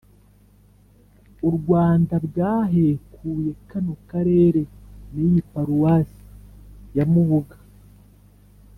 [1.47, 4.61] u rwanda, bwahekuye kano karere
[5.13, 6.23] n’iyi paruwasi
[6.97, 7.57] ya mubuga